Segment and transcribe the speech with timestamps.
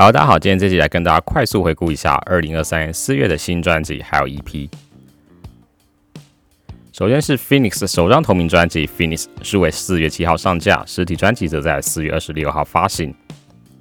[0.00, 4.66] 好大家好，今天这期来跟大家快速回顾一下二零二三年四月的新专辑还有 EP。
[6.90, 13.14] 首先是 Phoenix 的首张同名专辑 Phoenix，是为四月七号上架，实体专辑则在四月二十六号发行。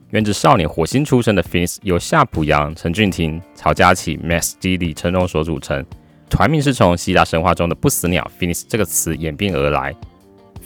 [0.10, 5.86] 原指少年火星出身的 Phoenix 由夏普阳、陈俊廷、曹佳琪、Max 基李成龙所组成，
[6.30, 9.96] 团名是从希腊神话中的不死鸟 Phoenix 这个词演变而来。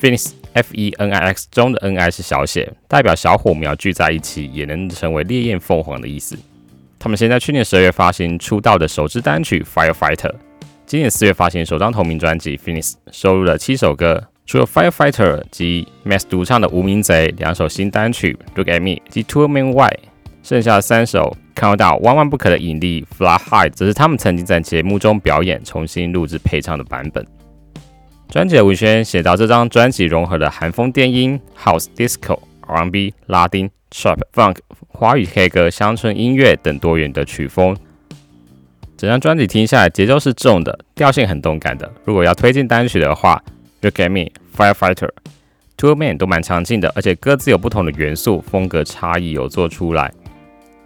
[0.02, 6.38] Phoenix F E N I X 中的 N I 是小写，代表小火苗聚在一起，也能成为烈焰凤凰的意思。
[7.00, 10.34] 他们先在去年十二月发行出道的首支单曲 Firefighter，
[10.86, 19.92] 今年四月发行首张同名专辑 Phoenix，收录了七首歌，除了 Firefighter 及 Max 独唱的无名贼两首新单曲 Look at Me 及 To a Man Why，
[20.44, 27.26] 剩下的三首看到万万不可的引力 Fly High，则是他们曾经在节目中表演重新录制配唱的版本。
[28.34, 34.56] 专辑的文宣写到，这张专辑融合了韩风电音、House、Disco、R&B、拉丁、Trap、Funk、
[34.88, 37.78] 华语 K 歌、乡村音乐等多元的曲风。
[38.98, 41.88] 整张专辑听下来，节奏是重的，调性很动感的。
[42.06, 43.40] 如果要推荐单曲的话，
[43.84, 44.22] 《Look at Me》、
[44.58, 44.96] 《Firefighter》、
[45.78, 50.12] 《Two Man》都蛮强劲的，而且各自有不同的元素，风格差异有做出来。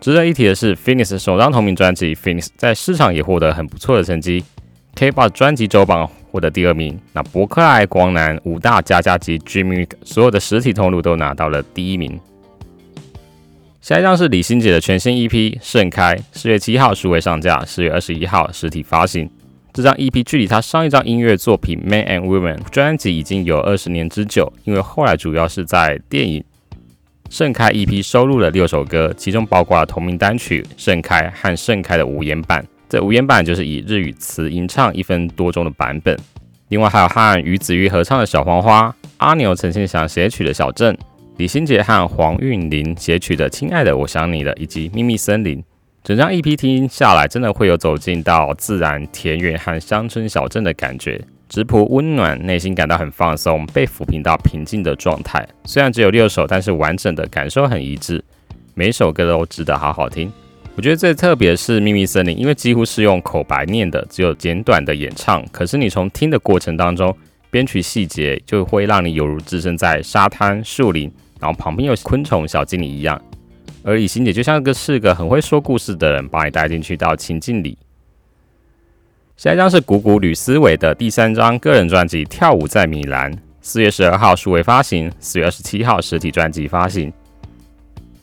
[0.02, 4.44] 值得一提的是，Phoenix 首张同名专辑《Phoenix》在市场也获得很不错的成绩。
[4.96, 12.20] K-pop 专辑周榜获得第二名，那伯克莱、光南、五大、加加及 Dream 所有的实体通路都拿到了第一名。
[13.82, 19.28] 下一张是李心洁的全新 EP《盛开》，四月七号数位上架，四月二十一号实体发行。
[19.74, 26.44] 这张 EP 距离他上一张音乐作品《Man and Women》专辑已经有二十年之久，因为后来主要是在电影
[27.32, 32.64] 《盛开》EP 收录了六首歌，其中包括了同名单曲《盛开》和《盛开》的无言版。
[32.90, 36.18] 这无言版就是以日语词吟唱一分多钟的版本，
[36.70, 40.98] 另外还有和于子玉合唱的小黄花，阿牛陈庆祥写曲的小镇，
[41.36, 45.62] 李心洁和黄韵玲写曲的亲爱的我想你了，以及秘密森林。
[46.02, 51.20] 整张 EP 听下来，真的会有走进到自然田园和乡村小镇的感觉，
[51.50, 55.46] 质朴温暖，内心感到很放松，被抚平到平静的状态。
[55.66, 58.24] 虽然只有六首，但是完整的感受很一致，
[58.74, 60.32] 每首歌都值得好好听。
[60.78, 65.44] 我觉得最特别是《秘密森林》，因为几乎是用口白念的，只有简短的演唱。
[65.52, 67.12] 可是你从听的过程当中，
[67.50, 73.20] 编曲细节就会让你犹如置身在沙滩、树林，然后旁边有昆虫、小精灵一样。
[73.82, 77.76] 而李心姐就像个是个很会说故事的人，把你带进去到情境里。
[79.36, 87.12] 下一张是谷谷吕思维的第三张个人专辑《跳舞在米兰》，四月十二号数位发行，四月二十七号实体专辑发行。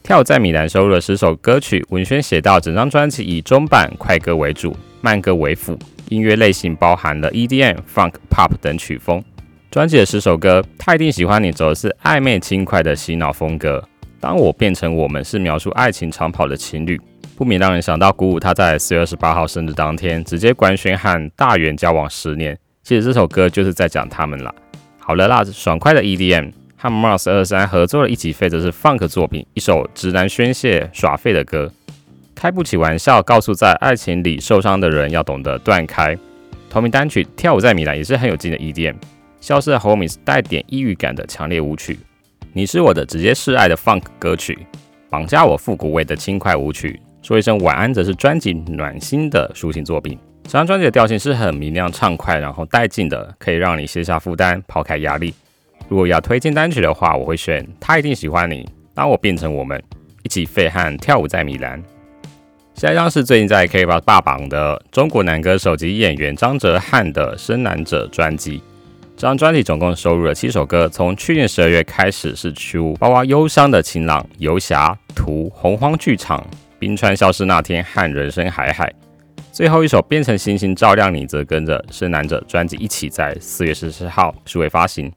[0.05, 5.79] 跳在米兰收录了十首歌曲，文轩写到，整张专辑以中版快歌为主，慢歌为辅，
[6.11, 9.25] 音乐类型包含了 EDM、Funk、Pop 等曲风。
[9.71, 13.83] 专辑的十首歌，他一定喜欢你，走的是暧昧轻快的洗脑风格。
[14.21, 17.01] 当我变成我们，是描述爱情长跑的情侣，
[17.35, 22.55] 不免让人想到鼓舞他在四月二十八号生日当天，直接官宣和大元交往十年。
[22.83, 24.55] 其实这首歌就是在讲他们啦。
[24.99, 26.53] 好了啦，爽快的 EDM。
[26.85, 31.73] 和 Mars 二三合作了一起废则是 Funk 作品，一首直男宣泄耍废的歌，
[32.35, 36.15] 开不起玩笑，告诉在爱情里受伤的人要懂得断开。
[36.69, 38.97] 同名单曲《跳舞在米兰》也是很有劲的 EDM，
[39.41, 41.99] 消失的 Homies 带点抑郁感的强烈舞曲，
[42.53, 44.59] 你是我的直接示爱的 Funk 歌曲，
[45.09, 50.19] 绑架我复古味的轻快舞曲，说一声晚安则是专辑暖心的抒情作品。
[50.43, 55.33] 这张专辑的调性是很明亮畅快，然后带劲的，可以让你卸下负担，抛开压力。
[55.89, 58.65] 如果要推荐单曲的话，我会选《他一定喜欢你》。
[58.95, 59.83] 当我变成我们
[60.23, 61.83] 一起废汗跳舞在米兰。
[62.75, 68.61] 下一张是最近在 K-pop 霸榜的中国男歌手及演员张哲瀚的《生男者》专辑。
[69.17, 76.45] 这张专辑总共收录了七首歌，从去年十二月开始是出包括忧伤的晴朗、游侠、图、洪荒剧场、
[76.81, 78.93] 冰川消失那天和人生海海。
[79.53, 85.13] 最后一首变成星星照亮你，则跟着《生男者》专辑一起在四月十四号数位发行。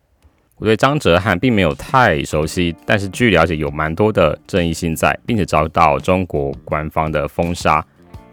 [0.59, 7.79] 我对张哲瀚并没有太熟悉，但是据了解有蛮多的争议性在，并且遭到中国官方的封杀。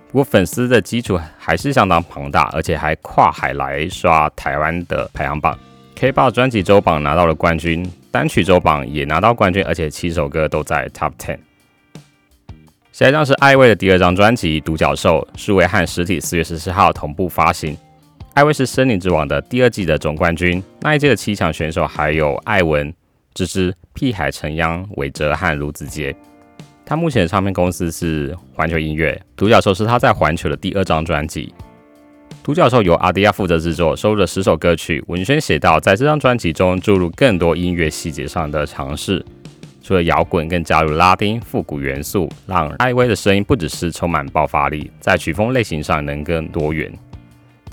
[0.08, 5.58] 不过粉丝的基础还是相当庞大，而且还跨海来刷台湾的排行榜。
[5.96, 11.38] K-pop 专辑周榜拿到了冠军，单曲周榜也拿到冠军，而且七首歌都在 Top Ten。
[12.90, 17.76] 下一张是艾薇的第二张专辑《独角兽》，数位和实体四月十四号同步发行。
[18.34, 22.92] 艾薇是《森林之王》的第二季的总冠军，那一届的七强选手还有艾文、
[23.32, 26.12] 芝芝、屁海陈央、韦哲和卢子杰。
[26.84, 31.54] 他目前的唱片公司是环球音乐，《独角兽》是他在环球的第二张专辑。
[32.42, 35.00] 《独角兽》由阿迪亚负责制作，收录了十首歌曲。
[35.06, 39.24] 文轩写道，在这张专辑中注入更多音乐细节上的尝试。
[39.80, 46.92] 除了摇滚，更加入拉丁复古元素，让艾薇的声音不只是充满爆发力，在曲风类型上能更多元。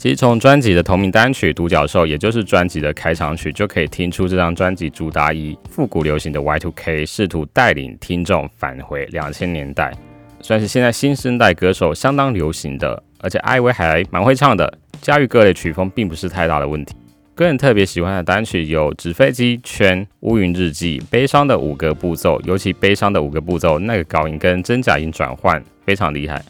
[0.01, 9.93] 其实从专辑的同名单曲《独角兽》，也就是专辑的开场曲，就可以听出这张专辑主打以复古流行的 Y2K，试图带领听众返回两千年代，
[10.41, 13.03] 算是现在新生代歌手相当流行的。
[13.19, 16.95] 而且艾薇还蛮会唱的，驾驭各类曲风并不是太大的问题。
[17.35, 26.43] 个人特别喜欢的单曲有《纸飞机》、《圈》、《乌云日记》、《悲伤的五个步骤》，尤其《悲伤的五个步骤》那个高音跟真假音转换非常厉害。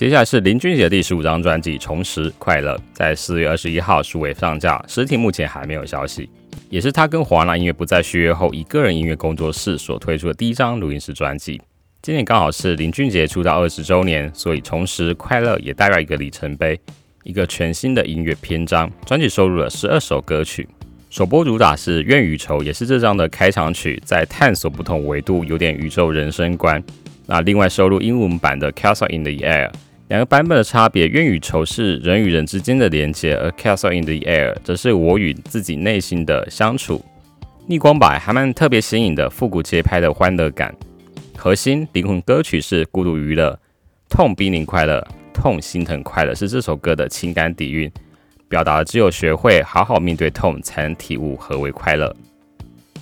[0.00, 6.26] 接下来是林俊杰第十五张专辑《重拾快乐》，在四月二十一号数位上架，实体目前还没有消息。
[6.70, 11.60] 也是他跟华纳音乐不再续约后，以个人音乐工作室所推出的第一张录音室专辑。
[12.00, 16.80] 今年刚好是林俊杰出道二十周年，所以《重拾快乐》也代表一个里程碑，
[17.24, 18.90] 一个全新的音乐篇章。
[19.04, 20.66] 专辑收录了十二首歌曲，
[21.10, 26.82] 首播主打是《愿与愁》，也是这张的开场曲，在探索不同维度，有点宇宙人生观。
[27.26, 29.68] 那另外收录英文版的《Castle in the Air》。
[30.10, 37.00] 两个版本的差别，愿与愁是人与人之间的连接，而 Castle in the Air 则是我与自己内心的相处。
[37.68, 40.74] 逆光版还蛮特别新颖的复古节拍的欢乐感，
[41.36, 43.56] 核心灵魂歌曲是孤独娱乐，
[44.08, 45.00] 痛濒临快乐，
[45.32, 47.88] 痛心疼快乐是这首歌的情感底蕴，
[48.48, 52.12] 表达了只有学会好好面对痛，才能体悟何为快乐。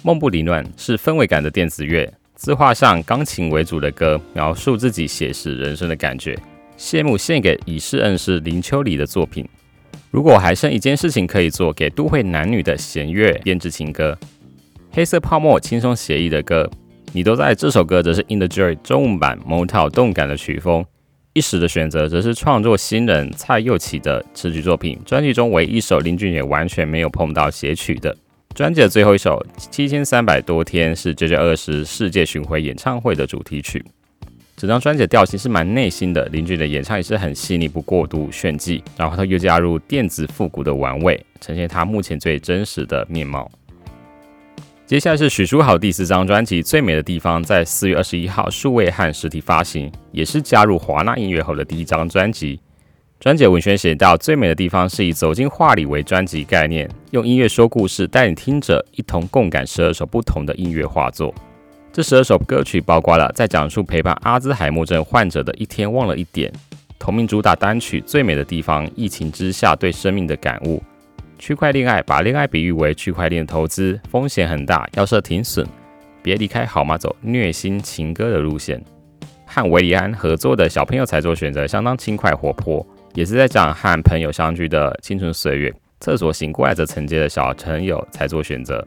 [0.02, 6.38] 梦不凌乱是氛围感的电子乐，字画上钢琴为主的歌，描述自己写实人生的感觉。
[6.78, 9.46] 谢幕献给已逝恩师林秋离的作品。
[10.12, 14.16] 如果还剩一件事情可以做，给都会男女的弦乐编制情歌。
[14.92, 16.70] 黑色泡沫轻松写意的歌，
[17.12, 20.86] 你都在这首歌则是 In the Joy 中文版 Motown 动感的曲风。
[21.34, 24.98] 一时的选择则是创作新人蔡佑启的词曲作品。
[25.04, 28.16] 专辑中唯一一首林俊杰完全没有碰到写曲的。
[28.54, 33.84] 专辑的最后一首七千三百多天是 JJ 二十世界巡回演唱会的主题曲。
[34.58, 43.48] 整张专辑的调性是蛮内心的，林俊的演唱也是很细腻，不过度炫技，然后他又加入电子复古的玩味，呈现他目前最真实的面貌。
[44.84, 52.58] 接下来是许书豪第四张专辑《最美的地方》，在四月二十一号数位和实体发行，也是加入华纳音乐后的第一张专辑。
[53.20, 61.32] 专辑文宣写到：“最美的地方是以走进画里为专辑概念，用音乐说故事，带你听者一同共感十二首不同的音乐画作。”
[61.98, 66.48] 这十二首歌曲包括了在讲述陪伴阿兹海默症患者的一天忘了一点，
[66.96, 70.80] 同名主打单曲《最美的地方》，疫情之下对生命的感悟，
[71.40, 75.66] 区块恋爱把恋爱比喻为区块链投资，风险很大，要设停损，
[76.22, 76.96] 别离开好吗？
[76.96, 78.80] 走虐心情歌的路线，
[79.44, 85.74] 和维里安合作的小朋友才做选择，相当轻快活泼，也是在讲和朋友相聚的青春岁月。
[85.98, 88.86] 厕所醒过来则承接的小朋友才做选择。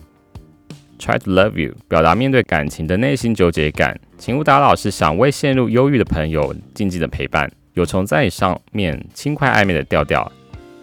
[1.02, 4.00] Try to love you，表达面对感情的内心纠结感。
[4.20, 7.52] 请勿打扰是想为陷入忧郁的朋友静静的陪伴。
[7.74, 10.32] 有虫在上面轻快暧昧的调调。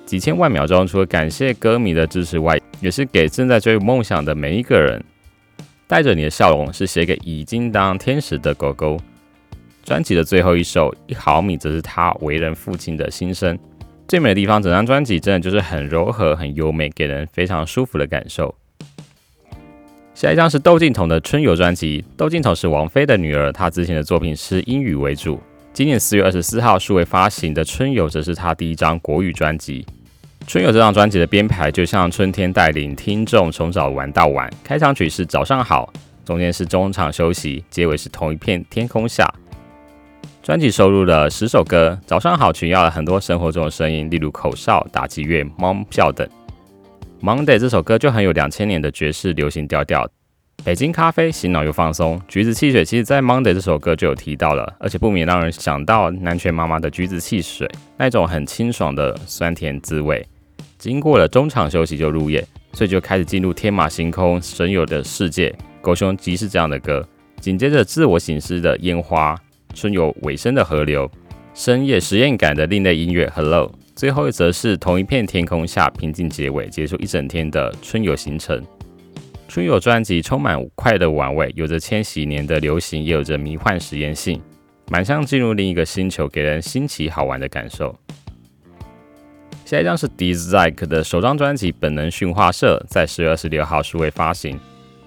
[0.04, 5.00] 几千万秒钟，除了感谢歌迷的支持外，也是给正在追逐梦想的每一个人。
[5.86, 8.98] 带着你的笑容，是写给已经当天使的狗狗。
[9.84, 13.56] 专辑的最后一首一毫米，则是他为人父亲的心声。
[14.08, 18.52] 最美的地方，整张专辑真的就是很柔和、很优美，给人非常舒服的感受。
[20.18, 22.04] 下一张是窦靖童的春游专辑。
[22.16, 25.38] 窦靖童是王菲的女儿，她之前的作品是英语为主。
[25.72, 29.86] 今年四月二十四号数位发行的春游，则是她第一张国语专辑。
[30.44, 34.52] 春游这张专辑的编排就像春天带领听众从早玩到晚。
[34.64, 35.92] 开场曲是早上好，
[36.24, 39.32] 中间是中场休息，结尾是同一片天空下。
[40.42, 46.28] 专辑收录了十首歌，早上好群要了很多生活中的声音，例如口哨、打击乐、猫叫等。
[47.20, 50.08] Monday 这首歌就很有两千年的爵士流行调调，
[50.62, 60.24] 北京咖啡洗脑又放松，橘子汽水其实在 Monday 这首歌就有提到了，而且不免让人想到南拳妈妈的橘子汽水那种很清爽的酸甜滋味。
[60.78, 65.52] 经过了中场休息就入夜，所以就开始进入天马行空神游的世界。
[65.80, 67.04] 狗熊即是这样的歌，
[67.40, 69.36] 紧接着自我醒思的烟花，
[69.74, 71.10] 春游尾声的河流，
[71.52, 73.72] 深夜实验感的另类音乐 Hello。
[73.98, 78.64] 最后一则是同一片天空下平静结尾，结束一整天的春游行程。
[79.48, 84.40] 春游专辑充满快乐玩味，有着千禧年的流行，也有着迷幻实验性，
[84.88, 87.92] 蛮像进入另一个星球，给人新奇好玩的感受。
[89.64, 94.60] 下一张是 Dislike 的首张专辑《本能驯化社》，在十月二十六号数位发行。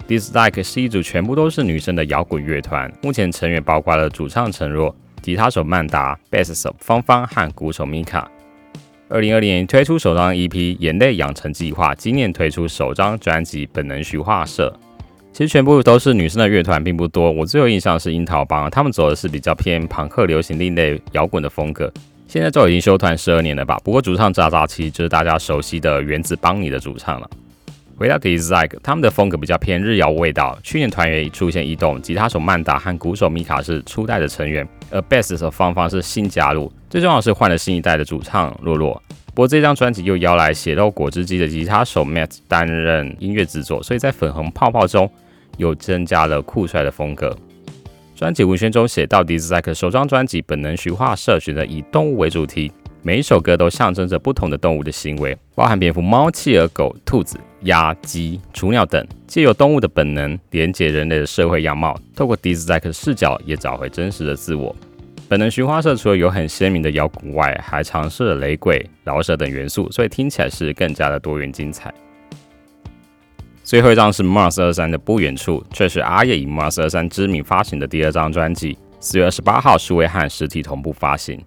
[0.06, 8.30] Dislike 是一组全部都是女生的摇滚乐团，目前成员包括了主唱陈若、吉他手曼达、贝斯手芳芳和鼓手米卡。
[9.12, 14.74] 二零二零年推出首张 EP《眼泪养成计划》，今年推出首张专辑《本能徐化社》。
[15.34, 21.92] 其实全部都是女生的乐团并不多，我最有印象是樱桃帮，他们走的是比较偏朋克、流行、另类摇滚的风格。
[22.26, 23.78] 现在就已经休团十二年了吧？
[23.84, 27.28] 不过主唱渣渣其实就是大家熟悉的原子邦尼的主唱了。
[28.02, 30.58] 回到 d i s i k e 他们的风格比较偏日摇味道。
[30.64, 36.72] 去年团员已出现异动，吉他手曼达和鼓手米卡是初代的成员，而 Bass 手方方是新加入。
[36.90, 39.00] 最重要是换了新一代的主唱洛洛。
[39.26, 45.08] 不过这张专辑又邀来血肉果汁机的吉他手 Matt 担任音乐制作，所以在粉红泡泡中
[45.58, 47.38] 又增加了酷帅的风格。
[48.16, 52.72] 专辑文宣中写到 d i s i k e 首张专辑本能徐化社选择以动物为主题，
[53.04, 64.74] 每一首歌都象征着不同的动物的行为，包含蝙蝠、猫、企鹅、狗、兔子、鸭、鸡、雏鸟等，借由动物的本能连接人类的社会样貌，透过 d i s i k e 的视角也找回真实的自我。
[65.28, 71.92] 本能徐化社除了有很鲜明的摇滚外，还尝试了雷鬼、饶舌等元素，所以听起来是更加的多元精彩。
[73.64, 78.78] 最后一张是 Mars 二三的不远处，却是阿叶以 Mars 二三知名发行的第二张专辑。
[79.00, 81.42] 四月二十八号数位和实体同步发行。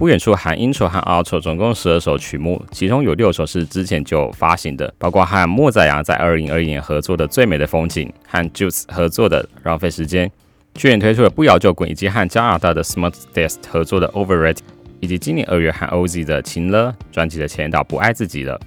[0.00, 10.26] 不远处含 Intro 和 Outro，总共十二首曲目，其中有六首是之前就发行的，包括和莫宰阳在二零二一年合作的《最美的风景》，和 Juice 合作的《浪费时间》，
[10.74, 14.54] 去年推出的《不摇就滚》，以及和加拿大的 Smart Test 合作的《Overrated》，
[15.00, 18.58] 以及今年二月和 OZ 的《情了》专辑的前导《不爱自己了》。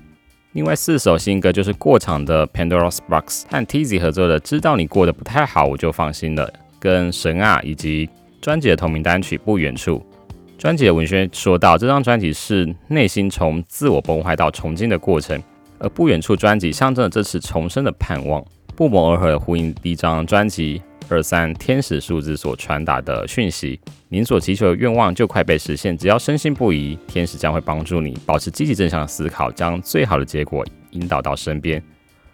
[0.52, 6.48] 另外四首新歌就是过场的 Pandora's Box 和 Tizzy 合作的《知道你过得不太好我就放心了》，
[6.80, 8.08] 跟神啊以及
[8.40, 9.98] 专辑的同名单曲《不远处》。
[10.64, 15.38] 专辑的文宣说到，这张专辑是内心从自我崩坏到重建的过程，
[15.78, 18.42] 而《不远处》专辑象征了这次重生的盼望，
[18.74, 20.82] 不谋而合的呼应第一张专辑。
[21.10, 23.78] 二三天使数字所传达的讯息，
[24.08, 25.98] 您所祈求的愿望就快被实现。
[25.98, 31.84] 只要深信不疑，天使将会帮助你保持积极正向的思考，将最好的结果引导到身边。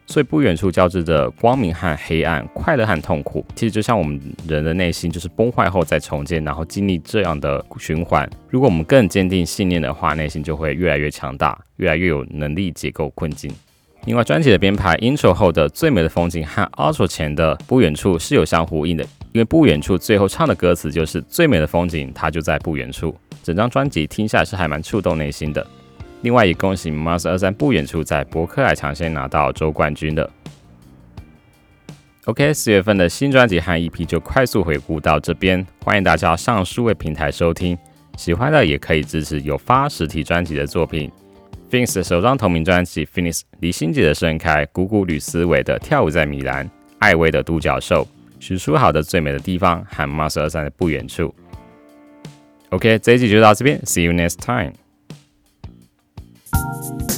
[0.10, 3.46] 所以不远处交织着光明和黑暗，快乐和痛苦。
[3.56, 8.28] 其实就像我们人的内心，就是崩坏后再重建，然后经历这样的循环。
[8.50, 13.51] 如果我们更坚定信念的话，内心就会越来越强大，越来越有能力解构困境。
[14.06, 23.16] 另外，专辑的编排，intro 后的最美的风景和 outro 前的不远处是有相呼应的，因为不远处最后唱的歌词就是最美的风景，它就在不远处。
[23.44, 25.63] 整张专辑听下来是还蛮触动内心的。
[26.22, 30.30] 另外，也恭喜 Mars 二三不远处在博客来抢先拿到周冠军的。
[32.26, 37.78] OK，四月份的新专辑和 EP 就快速回顾到这边，欢迎大家上数位平台收听，
[38.18, 41.10] 喜欢的也可以支持有发实体专辑的作品。
[41.72, 46.66] Fins 的首张同名专辑《，Finis》，李心洁的《盛开》，古古吕思维的《跳舞在米兰》，
[47.00, 48.04] 艾薇的《独角兽》，
[48.40, 51.24] 许书豪的《最美的地方》，和 Mars 二三的《不远处》。
[52.72, 54.74] OK，这一集就到这边，See you next time。
[56.70, 57.09] Bye.